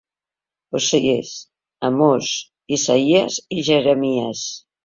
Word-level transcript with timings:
Osees, 0.79 1.33
Amós, 1.91 2.31
Isaïes 2.79 3.39
i 3.59 3.63
Jeremies. 3.69 4.45